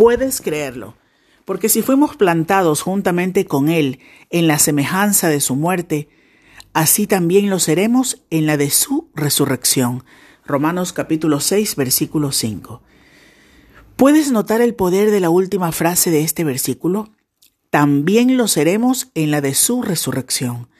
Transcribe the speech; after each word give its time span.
Puedes 0.00 0.40
creerlo, 0.40 0.96
porque 1.44 1.68
si 1.68 1.82
fuimos 1.82 2.16
plantados 2.16 2.80
juntamente 2.80 3.44
con 3.44 3.68
Él 3.68 3.98
en 4.30 4.46
la 4.46 4.58
semejanza 4.58 5.28
de 5.28 5.42
su 5.42 5.56
muerte, 5.56 6.08
así 6.72 7.06
también 7.06 7.50
lo 7.50 7.58
seremos 7.58 8.24
en 8.30 8.46
la 8.46 8.56
de 8.56 8.70
su 8.70 9.10
resurrección. 9.14 10.02
Romanos 10.46 10.94
capítulo 10.94 11.38
6, 11.38 11.76
versículo 11.76 12.32
5. 12.32 12.80
¿Puedes 13.96 14.32
notar 14.32 14.62
el 14.62 14.74
poder 14.74 15.10
de 15.10 15.20
la 15.20 15.28
última 15.28 15.70
frase 15.70 16.10
de 16.10 16.22
este 16.22 16.44
versículo? 16.44 17.10
También 17.68 18.38
lo 18.38 18.48
seremos 18.48 19.10
en 19.14 19.30
la 19.30 19.42
de 19.42 19.52
su 19.52 19.82
resurrección. 19.82 20.70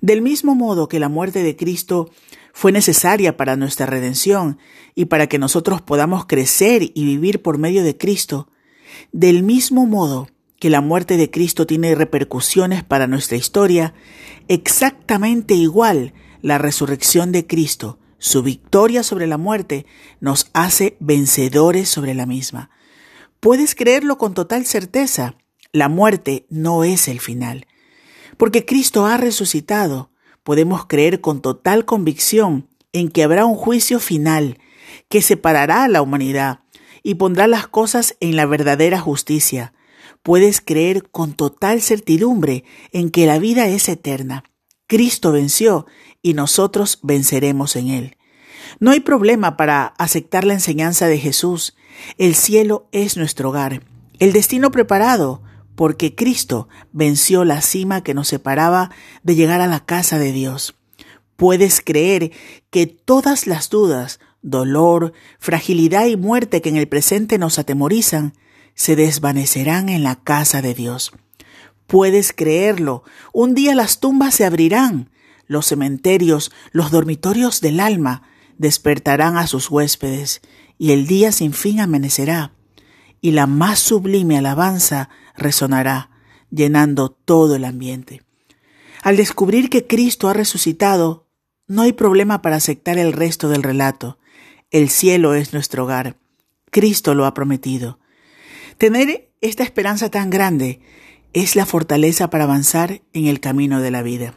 Del 0.00 0.22
mismo 0.22 0.54
modo 0.54 0.88
que 0.88 1.00
la 1.00 1.08
muerte 1.08 1.42
de 1.42 1.56
Cristo 1.56 2.08
fue 2.58 2.72
necesaria 2.72 3.36
para 3.36 3.54
nuestra 3.54 3.86
redención 3.86 4.58
y 4.96 5.04
para 5.04 5.28
que 5.28 5.38
nosotros 5.38 5.80
podamos 5.80 6.26
crecer 6.26 6.82
y 6.92 7.04
vivir 7.04 7.40
por 7.40 7.56
medio 7.56 7.84
de 7.84 7.96
Cristo, 7.96 8.50
del 9.12 9.44
mismo 9.44 9.86
modo 9.86 10.26
que 10.58 10.68
la 10.68 10.80
muerte 10.80 11.16
de 11.16 11.30
Cristo 11.30 11.68
tiene 11.68 11.94
repercusiones 11.94 12.82
para 12.82 13.06
nuestra 13.06 13.36
historia, 13.36 13.94
exactamente 14.48 15.54
igual 15.54 16.14
la 16.42 16.58
resurrección 16.58 17.30
de 17.30 17.46
Cristo, 17.46 18.00
su 18.18 18.42
victoria 18.42 19.04
sobre 19.04 19.28
la 19.28 19.38
muerte, 19.38 19.86
nos 20.18 20.50
hace 20.52 20.96
vencedores 20.98 21.88
sobre 21.88 22.12
la 22.12 22.26
misma. 22.26 22.70
Puedes 23.38 23.76
creerlo 23.76 24.18
con 24.18 24.34
total 24.34 24.66
certeza, 24.66 25.36
la 25.70 25.88
muerte 25.88 26.44
no 26.50 26.82
es 26.82 27.06
el 27.06 27.20
final. 27.20 27.68
Porque 28.36 28.64
Cristo 28.64 29.06
ha 29.06 29.16
resucitado, 29.16 30.10
podemos 30.48 30.86
creer 30.86 31.20
con 31.20 31.42
total 31.42 31.84
convicción 31.84 32.70
en 32.94 33.10
que 33.10 33.22
habrá 33.22 33.44
un 33.44 33.54
juicio 33.54 34.00
final 34.00 34.56
que 35.10 35.20
separará 35.20 35.84
a 35.84 35.88
la 35.88 36.00
humanidad 36.00 36.60
y 37.02 37.16
pondrá 37.16 37.46
las 37.46 37.68
cosas 37.68 38.16
en 38.20 38.34
la 38.34 38.46
verdadera 38.46 38.98
justicia. 38.98 39.74
Puedes 40.22 40.62
creer 40.62 41.06
con 41.10 41.34
total 41.34 41.82
certidumbre 41.82 42.64
en 42.92 43.10
que 43.10 43.26
la 43.26 43.38
vida 43.38 43.66
es 43.66 43.90
eterna. 43.90 44.42
Cristo 44.86 45.32
venció 45.32 45.84
y 46.22 46.32
nosotros 46.32 46.98
venceremos 47.02 47.76
en 47.76 47.88
él. 47.88 48.16
No 48.80 48.92
hay 48.92 49.00
problema 49.00 49.58
para 49.58 49.84
aceptar 49.98 50.44
la 50.44 50.54
enseñanza 50.54 51.08
de 51.08 51.18
Jesús. 51.18 51.76
El 52.16 52.34
cielo 52.34 52.88
es 52.90 53.18
nuestro 53.18 53.50
hogar, 53.50 53.82
el 54.18 54.32
destino 54.32 54.70
preparado, 54.70 55.42
porque 55.78 56.16
Cristo 56.16 56.68
venció 56.90 57.44
la 57.44 57.62
cima 57.62 58.02
que 58.02 58.12
nos 58.12 58.26
separaba 58.26 58.90
de 59.22 59.36
llegar 59.36 59.60
a 59.60 59.68
la 59.68 59.86
casa 59.86 60.18
de 60.18 60.32
Dios. 60.32 60.74
Puedes 61.36 61.80
creer 61.80 62.32
que 62.68 62.88
todas 62.88 63.46
las 63.46 63.70
dudas, 63.70 64.18
dolor, 64.42 65.12
fragilidad 65.38 66.06
y 66.06 66.16
muerte 66.16 66.62
que 66.62 66.68
en 66.68 66.74
el 66.74 66.88
presente 66.88 67.38
nos 67.38 67.60
atemorizan, 67.60 68.32
se 68.74 68.96
desvanecerán 68.96 69.88
en 69.88 70.02
la 70.02 70.16
casa 70.16 70.62
de 70.62 70.74
Dios. 70.74 71.12
Puedes 71.86 72.32
creerlo. 72.32 73.04
Un 73.32 73.54
día 73.54 73.76
las 73.76 74.00
tumbas 74.00 74.34
se 74.34 74.44
abrirán, 74.44 75.10
los 75.46 75.66
cementerios, 75.66 76.50
los 76.72 76.90
dormitorios 76.90 77.60
del 77.60 77.78
alma 77.78 78.24
despertarán 78.56 79.36
a 79.36 79.46
sus 79.46 79.70
huéspedes, 79.70 80.40
y 80.76 80.90
el 80.90 81.06
día 81.06 81.30
sin 81.30 81.52
fin 81.52 81.78
amanecerá, 81.78 82.50
y 83.20 83.32
la 83.32 83.46
más 83.46 83.78
sublime 83.78 84.38
alabanza 84.38 85.08
resonará, 85.36 86.10
llenando 86.50 87.10
todo 87.10 87.56
el 87.56 87.64
ambiente. 87.64 88.22
Al 89.02 89.16
descubrir 89.16 89.70
que 89.70 89.86
Cristo 89.86 90.28
ha 90.28 90.34
resucitado, 90.34 91.28
no 91.66 91.82
hay 91.82 91.92
problema 91.92 92.42
para 92.42 92.56
aceptar 92.56 92.98
el 92.98 93.12
resto 93.12 93.48
del 93.48 93.62
relato. 93.62 94.18
El 94.70 94.88
cielo 94.88 95.34
es 95.34 95.52
nuestro 95.52 95.84
hogar. 95.84 96.16
Cristo 96.70 97.14
lo 97.14 97.26
ha 97.26 97.34
prometido. 97.34 97.98
Tener 98.76 99.30
esta 99.40 99.62
esperanza 99.62 100.10
tan 100.10 100.30
grande 100.30 100.80
es 101.32 101.56
la 101.56 101.66
fortaleza 101.66 102.30
para 102.30 102.44
avanzar 102.44 103.02
en 103.12 103.26
el 103.26 103.40
camino 103.40 103.80
de 103.80 103.90
la 103.90 104.02
vida. 104.02 104.34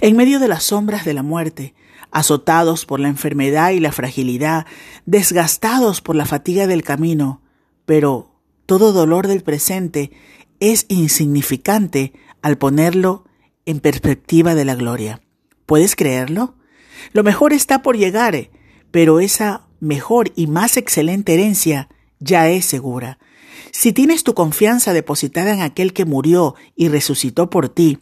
En 0.00 0.16
medio 0.16 0.38
de 0.38 0.48
las 0.48 0.64
sombras 0.64 1.04
de 1.04 1.12
la 1.12 1.22
muerte, 1.22 1.74
azotados 2.10 2.86
por 2.86 3.00
la 3.00 3.08
enfermedad 3.08 3.70
y 3.70 3.80
la 3.80 3.92
fragilidad, 3.92 4.66
desgastados 5.06 6.00
por 6.00 6.14
la 6.14 6.26
fatiga 6.26 6.66
del 6.66 6.82
camino, 6.82 7.41
pero 7.92 8.40
todo 8.64 8.94
dolor 8.94 9.26
del 9.26 9.42
presente 9.42 10.12
es 10.60 10.86
insignificante 10.88 12.14
al 12.40 12.56
ponerlo 12.56 13.26
en 13.66 13.80
perspectiva 13.80 14.54
de 14.54 14.64
la 14.64 14.74
gloria. 14.74 15.20
¿Puedes 15.66 15.94
creerlo? 15.94 16.54
Lo 17.12 17.22
mejor 17.22 17.52
está 17.52 17.82
por 17.82 17.98
llegar, 17.98 18.48
pero 18.90 19.20
esa 19.20 19.66
mejor 19.78 20.32
y 20.36 20.46
más 20.46 20.78
excelente 20.78 21.34
herencia 21.34 21.90
ya 22.18 22.48
es 22.48 22.64
segura. 22.64 23.18
Si 23.72 23.92
tienes 23.92 24.24
tu 24.24 24.32
confianza 24.32 24.94
depositada 24.94 25.52
en 25.52 25.60
aquel 25.60 25.92
que 25.92 26.06
murió 26.06 26.54
y 26.74 26.88
resucitó 26.88 27.50
por 27.50 27.68
ti, 27.68 27.98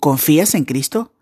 ¿confías 0.00 0.56
en 0.56 0.64
Cristo? 0.64 1.12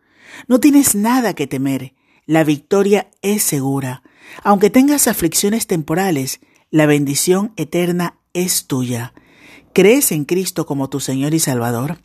No 0.48 0.58
tienes 0.58 0.94
nada 0.94 1.34
que 1.34 1.46
temer. 1.46 1.92
La 2.24 2.44
victoria 2.44 3.10
es 3.20 3.42
segura. 3.42 4.02
Aunque 4.42 4.70
tengas 4.70 5.06
aflicciones 5.06 5.66
temporales, 5.66 6.40
la 6.70 6.86
bendición 6.86 7.52
eterna 7.56 8.18
es 8.32 8.66
tuya. 8.66 9.14
¿Crees 9.72 10.12
en 10.12 10.24
Cristo 10.24 10.66
como 10.66 10.88
tu 10.88 11.00
Señor 11.00 11.34
y 11.34 11.38
Salvador? 11.38 11.98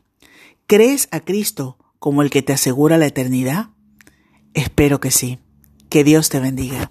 ¿Crees 0.68 1.08
a 1.12 1.22
Cristo 1.22 1.78
como 2.00 2.22
el 2.22 2.30
que 2.30 2.42
te 2.42 2.54
asegura 2.54 2.98
la 2.98 3.08
eternidad? 3.08 3.70
Espero 4.54 5.00
que 5.00 5.12
sí. 5.12 5.40
Que 5.90 6.04
Dios 6.04 6.30
te 6.30 6.40
bendiga. 6.40 6.90